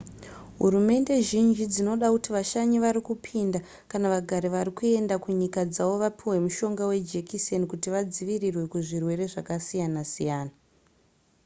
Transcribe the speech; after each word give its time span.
hurumende 0.59 1.13
zhinji 1.27 1.63
dzinoda 1.73 2.07
kuti 2.13 2.29
vashanyi 2.37 2.77
varikupinda 2.85 3.59
kana 3.91 4.05
vagari 4.13 4.47
varikuenda 4.55 5.15
kunyika 5.23 5.61
dzavo 5.71 5.95
vapihwe 6.03 6.37
mushonga 6.45 6.83
wejekiseni 6.89 7.65
kuti 7.71 7.87
vadzivirirwe 7.95 8.63
kuzvirwere 8.73 9.23
zvasiyana 9.33 10.01
siyana 10.11 10.53